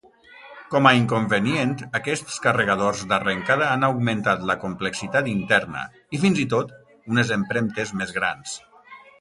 [0.75, 5.85] Com a inconvenient, aquests carregadors d'arrencada han augmentat la complexitat interna,
[6.19, 6.75] i fins i tot,
[7.15, 8.59] unes empremtes més grans.